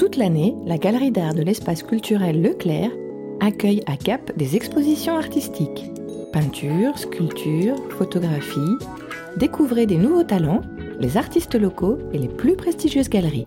[0.00, 2.90] Toute l'année, la Galerie d'art de l'espace culturel Leclerc
[3.38, 5.84] accueille à Gap des expositions artistiques.
[6.32, 8.78] Peinture, sculpture, photographie.
[9.36, 10.62] Découvrez des nouveaux talents,
[11.00, 13.46] les artistes locaux et les plus prestigieuses galeries.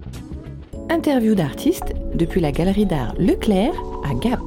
[0.91, 3.73] Interview d'artistes depuis la Galerie d'art Leclerc
[4.07, 4.39] à Gap.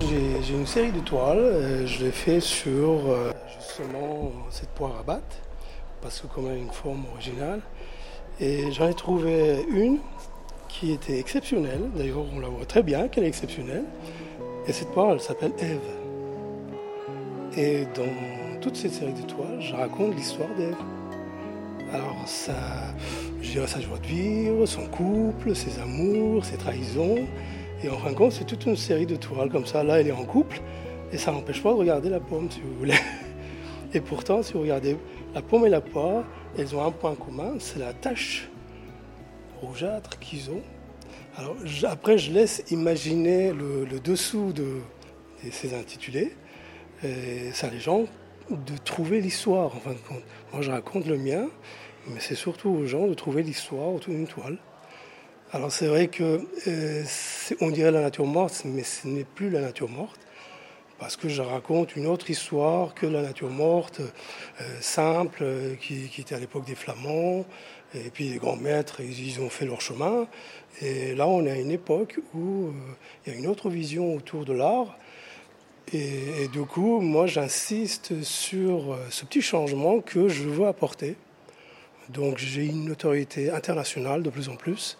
[0.00, 5.04] J'ai une série de toiles, euh, je l'ai fait sur euh, justement cette poire à
[5.04, 5.36] battre,
[6.02, 7.60] parce que a une forme originale.
[8.40, 9.98] Et j'en ai trouvé une
[10.72, 13.84] qui était exceptionnelle, d'ailleurs on la voit très bien qu'elle est exceptionnelle.
[14.66, 15.78] Et cette poire, elle s'appelle Ève.
[17.56, 20.76] Et dans toute cette série de toiles, je raconte l'histoire d'Ève.
[21.92, 22.54] Alors ça,
[23.42, 27.26] je dirais sa joie de vivre, son couple, ses amours, ses trahisons.
[27.82, 29.82] Et en fin de compte, c'est toute une série de toiles comme ça.
[29.82, 30.60] Là, elle est en couple
[31.12, 32.94] et ça n'empêche pas de regarder la pomme, si vous voulez.
[33.94, 34.96] Et pourtant, si vous regardez
[35.34, 36.22] la pomme et la poire,
[36.56, 38.49] elles ont un point commun, c'est la tache
[39.60, 40.62] rougeâtre qu'ils ont.
[41.36, 44.80] Alors, après, je laisse imaginer le, dessous de,
[45.50, 46.32] ces intitulés.
[47.02, 48.04] Et ça les gens
[48.50, 50.22] de trouver l'histoire, en fin de compte.
[50.52, 51.48] Moi, je raconte le mien,
[52.08, 54.58] mais c'est surtout aux gens de trouver l'histoire autour d'une toile.
[55.52, 57.04] Alors c'est vrai que euh,
[57.60, 60.20] on dirait la nature morte, mais ce n'est plus la nature morte,
[61.00, 65.44] parce que je raconte une autre histoire que la nature morte, euh, simple,
[65.80, 67.46] qui, était à l'époque des Flamands,
[67.94, 70.28] et puis les grands maîtres, ils, ont fait leur chemin.
[70.82, 72.72] Et là, on est à une époque où euh,
[73.26, 74.98] il y a une autre vision autour de l'art.
[75.92, 81.16] Et, et, du coup, moi, j'insiste sur ce petit changement que je veux apporter.
[82.10, 84.98] Donc j'ai une notoriété internationale de plus en plus.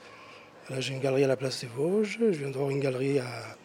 [0.68, 2.18] Là, j'ai une galerie à la place des Vosges.
[2.20, 3.56] Je viens d'avoir une galerie à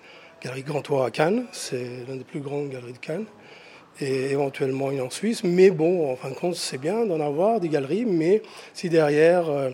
[0.45, 1.47] Galerie Gantois à Cannes.
[1.51, 3.25] C'est l'une des plus grandes galeries de Cannes.
[3.99, 5.43] Et éventuellement une en Suisse.
[5.43, 8.05] Mais bon, en fin de compte, c'est bien d'en avoir des galeries.
[8.05, 8.43] Mais
[8.75, 9.71] si derrière euh,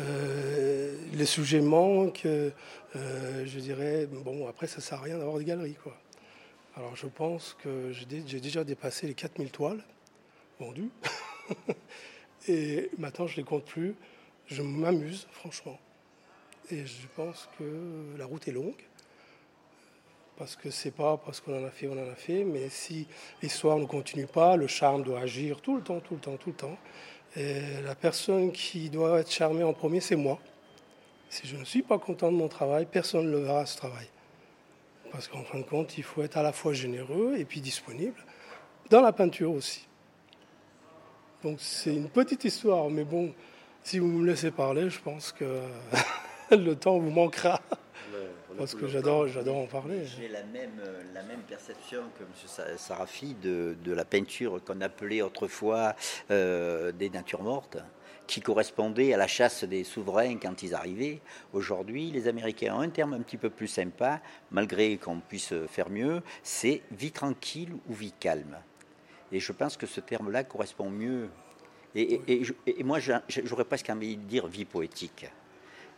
[0.00, 2.50] euh, les sujets manquent, euh,
[3.46, 5.78] je dirais, bon, après, ça ne sert à rien d'avoir des galeries.
[6.76, 9.82] Alors je pense que j'ai déjà dépassé les 4000 toiles
[10.60, 10.90] vendues.
[12.48, 13.94] Et maintenant, je ne les compte plus.
[14.46, 15.78] Je m'amuse, franchement.
[16.70, 17.64] Et je pense que
[18.18, 18.74] la route est longue.
[20.36, 22.44] Parce que c'est pas parce qu'on en a fait, on en a fait.
[22.44, 23.06] Mais si
[23.42, 26.50] l'histoire ne continue pas, le charme doit agir tout le temps, tout le temps, tout
[26.50, 26.78] le temps.
[27.36, 30.38] Et la personne qui doit être charmée en premier, c'est moi.
[31.30, 34.06] Si je ne suis pas content de mon travail, personne ne le verra ce travail.
[35.10, 38.24] Parce qu'en fin de compte, il faut être à la fois généreux et puis disponible.
[38.90, 39.86] Dans la peinture aussi.
[41.42, 43.32] Donc c'est une petite histoire, mais bon,
[43.82, 45.60] si vous me laissez parler, je pense que
[46.50, 47.60] le temps vous manquera.
[48.56, 50.04] Parce que j'adore, j'adore en parler.
[50.04, 50.80] J'ai la même,
[51.14, 52.76] la même perception que M.
[52.76, 55.94] Sarafi de, de la peinture qu'on appelait autrefois
[56.30, 57.78] euh, des natures mortes,
[58.26, 61.20] qui correspondait à la chasse des souverains quand ils arrivaient.
[61.52, 64.20] Aujourd'hui, les Américains ont un terme un petit peu plus sympa,
[64.50, 68.56] malgré qu'on puisse faire mieux, c'est vie tranquille ou vie calme.
[69.32, 71.28] Et je pense que ce terme-là correspond mieux.
[71.94, 72.52] Et,
[72.84, 75.26] moi, j'aurais presque envie de dire vie poétique.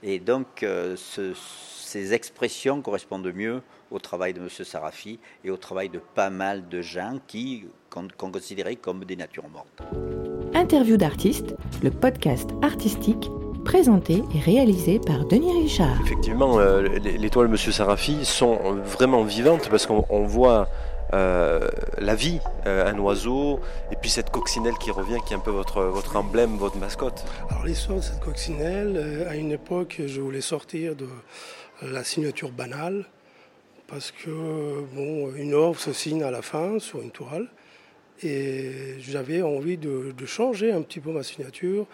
[0.07, 4.49] Et donc, euh, ces expressions correspondent mieux au travail de M.
[4.51, 9.49] Sarafi et au travail de pas mal de gens qui qu'on considérait comme des natures
[9.49, 9.83] mortes.
[10.53, 13.31] Interview d'artistes, le podcast artistique
[13.65, 15.99] présenté et réalisé par Denis Richard.
[16.05, 17.57] Effectivement, euh, les, toiles de M.
[17.57, 20.69] Sarafi sont vraiment vivantes parce qu'on voit
[21.15, 23.61] euh, la vie, euh, un oiseau,
[23.93, 27.25] et puis cette coccinelle qui revient, qui est un peu votre, votre emblème, votre mascotte.
[27.51, 31.07] Alors l'histoire de cette coccinelle, euh, à une époque, je voulais sortir de
[31.83, 33.05] la signature banale,
[33.87, 37.47] parce que bon, une œuvre se signe à la fin sur une toile,
[38.25, 41.87] et j'avais envie de, changer un petit peu ma signature,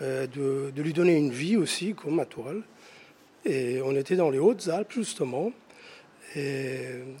[0.00, 0.26] de,
[0.74, 2.62] de lui donner une vie aussi, comme ma toile.
[3.44, 5.52] Et on était dans les Hautes-Alpes, justement.
[6.36, 6.78] Et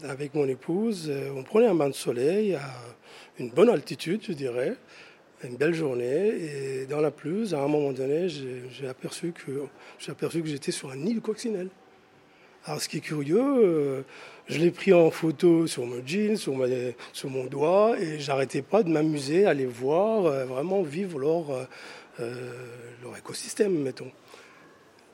[0.08, 2.74] avec mon épouse, euh, on prenait un bain de soleil à
[3.38, 4.74] une bonne altitude, je dirais,
[5.44, 6.28] une belle journée.
[6.28, 9.66] Et dans la pelouse, à un moment donné, j'ai aperçu que
[9.98, 11.68] j'étais sur un nid de coccinelle.
[12.66, 14.02] Alors, ce qui est curieux, euh,
[14.48, 16.54] je l'ai pris en photo sur mon jean, sur,
[17.28, 21.68] mon doigt, et j'arrêtais pas de m'amuser à les voir euh, vraiment vivre leur,
[22.18, 24.10] leur écosystème, mettons.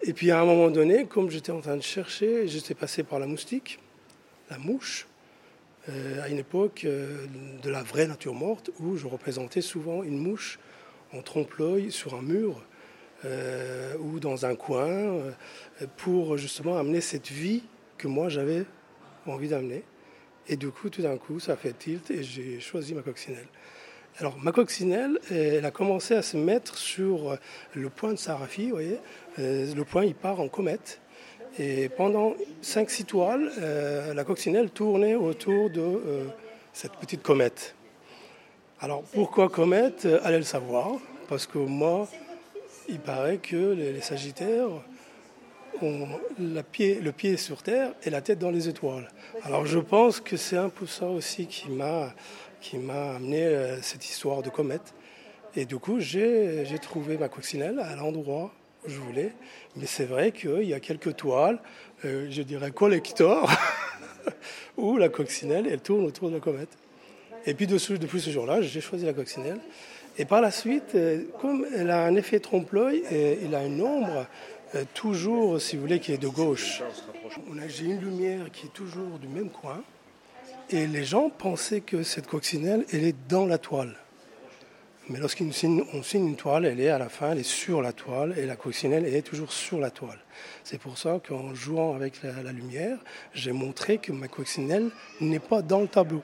[0.02, 3.19] Et puis à un moment donné, comme j'étais en train de chercher, j'étais passé par
[3.19, 3.79] la moustique
[4.50, 5.06] la mouche,
[5.88, 7.26] euh, à une époque euh,
[7.62, 10.58] de la vraie nature morte, où je représentais souvent une mouche
[11.12, 12.62] en trompe-l'œil sur un mur
[13.25, 15.32] euh, ou dans un coin,
[15.97, 17.62] pour justement amener cette vie
[17.97, 18.64] que moi j'avais
[19.26, 19.85] envie d'amener.
[20.49, 23.47] Et du coup, tout d'un coup, ça fait tilt et j'ai choisi ma coccinelle.
[24.19, 27.38] Alors, ma coccinelle, elle a commencé à se mettre sur
[27.75, 28.99] le point de Sarafi, vous voyez.
[29.40, 31.00] Le point, il part en comète.
[31.58, 36.25] Et pendant 5-6 toiles, euh, la coccinelle tournait autour de euh,
[36.72, 37.75] cette petite comète.
[38.81, 40.92] Alors pourquoi comète Allez le savoir,
[41.28, 42.08] parce que moi,
[42.88, 44.69] il paraît que les, Sagittaires
[45.82, 46.08] ont
[46.38, 49.08] le pied sur Terre et la tête dans les étoiles.
[49.44, 52.14] Alors je pense que c'est un peu ça aussi qui m'a
[52.60, 54.94] qui m'a amené euh, cette histoire de comète.
[55.56, 58.52] Et du coup, j'ai trouvé ma coccinelle à l'endroit
[58.86, 59.32] je voulais.
[59.76, 61.58] Mais c'est vrai qu'il y a quelques toiles,
[62.04, 63.50] euh, je dirais collector,
[64.76, 66.70] où la coccinelle, elle tourne autour de la comète.
[67.46, 69.60] Et puis depuis ce jour-là, j'ai choisi la coccinelle.
[70.18, 73.02] Et par la suite, euh, comme elle a un effet trompe-l'œil,
[73.42, 74.26] il a une ombre
[74.94, 76.82] toujours, si vous voulez, qui est de gauche.
[77.68, 79.82] J'ai une lumière qui est toujours du même coin.
[80.70, 83.96] Et les gens pensaient que cette coccinelle, elle est dans la toile.
[85.10, 87.92] Mais lorsqu'on signe, signe une toile, elle est à la fin, elle est sur la
[87.92, 90.20] toile, et la coccinelle, elle est toujours sur la toile.
[90.62, 92.96] C'est pour ça qu'en jouant avec la, lumière,
[93.34, 94.88] j'ai montré que ma coccinelle
[95.20, 96.22] n'est pas dans le tableau.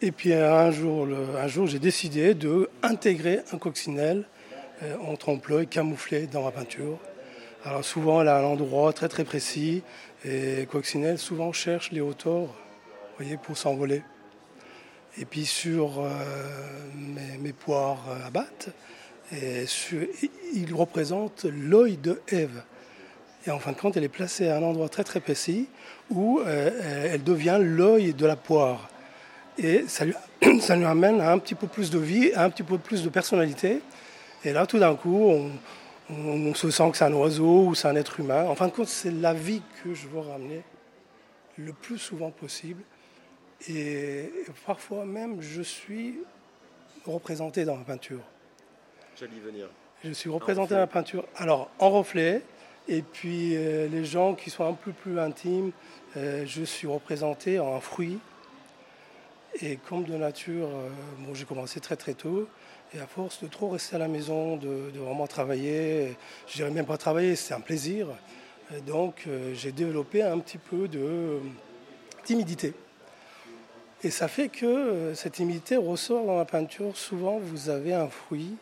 [0.00, 4.24] Et puis un jour, un jour j'ai décidé de intégrer un coccinelle
[4.84, 7.00] euh, en trompe-l'œil camouflé dans ma peinture.
[7.64, 9.82] Alors souvent, elle a un endroit très très précis,
[10.24, 12.54] et coccinelle souvent cherche les hauteurs
[13.18, 14.02] voyez, pour s'envoler.
[15.16, 16.08] Et puis sur euh,
[17.40, 18.68] mes, poires à battre,
[19.32, 19.64] et
[20.54, 22.62] il représente l'œil de Ève.
[23.46, 25.68] Et en fin de compte, elle est placée à un endroit très très précis
[26.10, 28.88] où euh, elle devient l'œil de la poire.
[29.58, 32.78] Et ça lui, amène à un petit peu plus de vie, à un petit peu
[32.78, 33.80] plus de personnalité.
[34.44, 35.32] Et là, tout d'un coup,
[36.10, 38.44] on, se sent que c'est un oiseau ou c'est un être humain.
[38.46, 40.62] En fin de compte, c'est la vie que je veux ramener
[41.56, 42.82] le plus souvent possible
[43.68, 44.30] et
[44.66, 46.18] parfois même, je suis
[47.04, 48.20] représenté dans la peinture.
[49.18, 49.68] J'allais venir.
[50.04, 51.24] Je suis représenté dans la peinture.
[51.36, 52.42] Alors, en reflet,
[52.86, 55.72] et puis euh, les gens qui sont un peu plus intimes,
[56.16, 58.18] euh, je suis représenté en fruit.
[59.60, 60.88] Et comme de nature, euh,
[61.18, 62.48] bon, j'ai commencé très très tôt.
[62.94, 66.16] Et à force de trop rester à la maison, de, de vraiment travailler,
[66.46, 68.06] je dirais même pas travailler, c'est un plaisir.
[68.86, 71.38] donc j'ai développé un petit peu de
[72.24, 72.72] timidité.
[74.04, 76.96] Et ça fait que euh, cette timidité ressort dans la peinture.
[76.96, 78.54] Souvent, vous avez un fruit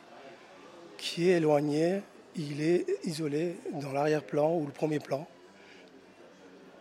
[0.96, 2.00] qui est éloigné,
[2.36, 5.26] il est isolé dans l'arrière-plan ou le premier plan.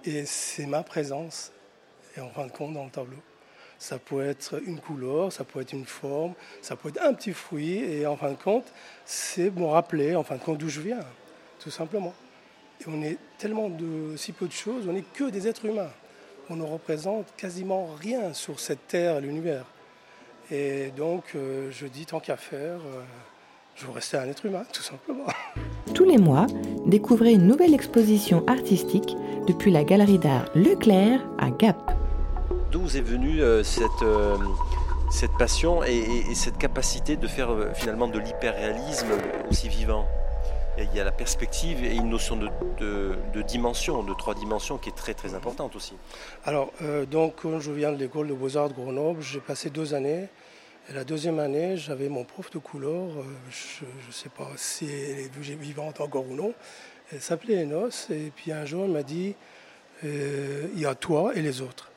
[0.05, 1.51] Et c'est ma présence,
[2.15, 3.17] et en fin de compte, dans le tableau.
[3.77, 7.33] Ça peut être une couleur, ça peut être une forme, ça peut être un petit
[7.33, 8.71] fruit, et en fin de compte,
[9.03, 11.03] c'est me rappeler, en fin de compte, d'où je viens,
[11.59, 12.13] tout simplement.
[12.79, 15.91] Et on est tellement de si peu de choses, on n'est que des êtres humains
[16.49, 19.65] on ne représente quasiment rien sur cette terre, l'univers.
[20.51, 23.01] Et donc, euh, je dis, tant qu'à faire, euh,
[23.75, 25.25] je veux rester un être humain, tout simplement.
[25.93, 26.45] Tous les mois,
[26.85, 29.15] découvrez une nouvelle exposition artistique
[29.47, 31.91] depuis la galerie d'art Leclerc à Gap.
[32.71, 33.89] D'où est venue euh, cette,
[35.09, 39.07] cette passion et, cette capacité de faire finalement de l'hyperréalisme
[39.49, 40.05] aussi vivant?
[40.77, 42.49] Il y a la perspective et une notion de,
[43.33, 45.93] de, dimension, de trois dimensions qui est très très importante aussi.
[46.43, 49.93] Alors, euh, donc, quand je viens de l'école de Beaux-Arts de Grenoble, j'ai passé deux
[49.93, 50.27] années.
[50.93, 55.19] La deuxième année, j'avais mon prof de couleur, euh, je ne sais pas si elle
[55.19, 56.53] est vivante encore ou non.
[57.11, 58.09] Elle s'appelait Enos.
[58.09, 59.35] Et puis un jour, elle m'a dit
[60.03, 61.91] euh, il y a toi et les autres.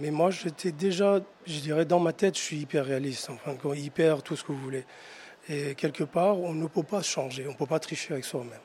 [0.00, 4.22] mais moi, j'étais déjà, je dirais, dans ma tête, je suis hyper réaliste, enfin, hyper
[4.22, 4.84] tout ce que vous voulez.
[5.48, 8.60] Et quelque part, on ne peut pas changer, on ne peut pas tricher avec soi-même.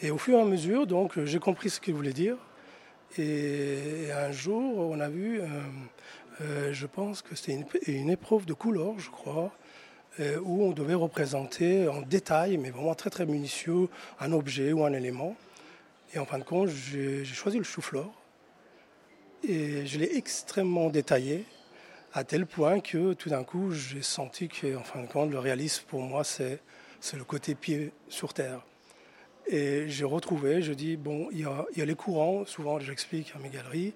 [0.00, 2.36] Et au fur et à mesure, donc, j'ai compris ce qu'il voulait dire.
[3.18, 5.46] Et un jour, on a vu, euh,
[6.40, 9.52] euh, je pense que c'était une, épreuve de couleur, je crois,
[10.18, 14.84] euh, où on devait représenter en détail, mais vraiment très très minutieux, un objet ou
[14.84, 15.36] un élément.
[16.14, 18.10] Et en fin de compte, j'ai choisi le chou-fleur.
[19.46, 21.44] Et je l'ai extrêmement détaillé
[22.14, 25.38] à tel point que tout d'un coup, j'ai senti que, en fin de compte, le
[25.38, 26.60] réalisme pour moi, c'est,
[27.14, 28.60] le côté pied sur terre.
[29.46, 33.32] Et j'ai retrouvé, je dis, bon, il y a, y a les courants, souvent j'explique
[33.34, 33.92] à mes galeries,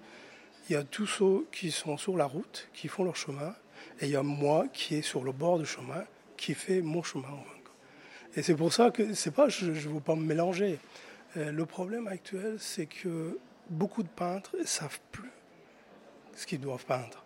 [0.69, 3.55] il y a tous ceux qui sont sur la route, qui font leur chemin,
[4.01, 6.03] et il y a moi qui est sur le bord du chemin,
[6.35, 7.29] qui fait mon chemin.
[8.35, 10.79] Et c'est pour ça que c'est pas, je ne veux pas me mélanger.
[11.37, 15.31] Euh, le problème actuel, c'est que beaucoup de peintres ne savent plus
[16.35, 17.23] ce qu'ils doivent peindre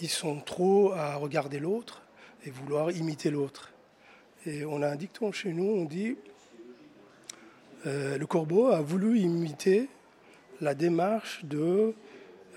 [0.00, 2.02] ils sont trop à regarder l'autre
[2.44, 3.72] et vouloir imiter l'autre.
[4.46, 6.16] Et on a un dicton chez nous, on dit
[7.86, 9.88] euh, le corbeau a voulu imiter
[10.60, 11.94] la démarche de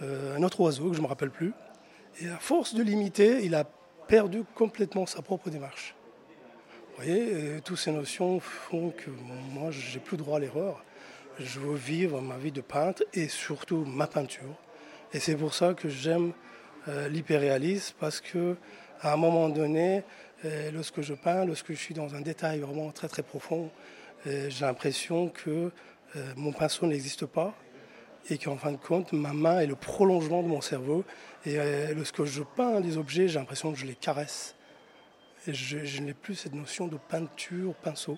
[0.02, 1.54] euh, un autre oiseau que je ne me rappelle plus.
[2.20, 3.64] Et à force de l'imiter, il a
[4.08, 5.96] perdu complètement sa propre démarche.
[6.90, 9.10] Vous voyez, toutes ces notions font que
[9.54, 10.84] moi, j'ai plus droit à l'erreur.
[11.40, 14.56] Je veux vivre ma vie de peintre et surtout ma peinture.
[15.14, 16.52] Et c'est pour ça que j'aime euh,
[16.88, 18.56] l'hyperréalisme parce que
[19.02, 20.04] à un moment donné,
[20.46, 23.72] euh, lorsque je peins, lorsque je suis dans un détail vraiment très très profond,
[24.28, 25.72] euh, j'ai l'impression que
[26.36, 27.54] mon pinceau n'existe pas
[28.30, 31.06] et qu'en fin de compte, ma main est le prolongement de mon cerveau.
[31.46, 31.56] Et
[31.96, 34.54] lorsque je peins des objets, j'ai l'impression que je les caresse.
[35.48, 38.18] Et je, n'ai plus cette notion de peinture, pinceau.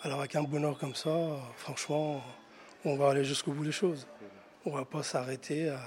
[0.00, 1.14] Alors avec un bonheur comme ça,
[1.58, 2.22] franchement,
[2.86, 4.08] on va aller jusqu'au bout des choses.
[4.64, 5.78] On va pas s'arrêter à...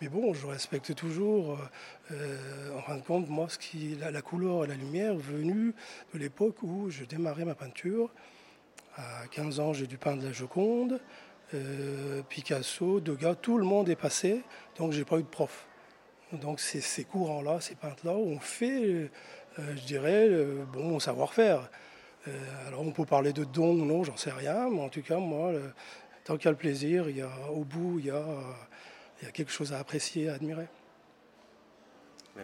[0.00, 1.58] Mais bon, je respecte toujours,
[2.10, 3.48] euh, en fin de compte, moi,
[4.00, 5.74] la, couleur et la lumière venue
[6.14, 8.10] de l'époque où je démarrais ma peinture.
[8.96, 11.00] À 15 ans, j'ai dû peindre la Joconde,
[11.54, 14.42] euh, Picasso, Degas, tout le monde est passé,
[14.76, 15.66] donc j'ai pas eu de prof.
[16.32, 19.10] Donc ces courants-là, ces peintres-là, on fait
[19.58, 20.28] euh, je dirais,
[20.72, 21.70] bon savoir-faire.
[22.26, 25.18] Euh, alors on peut parler de don non, j'en sais rien, mais en tout cas,
[25.18, 25.52] moi,
[26.24, 28.24] tant qu'il y a le plaisir, il y a, au bout, il y a,
[29.20, 30.66] il y a quelque chose à apprécier, à admirer.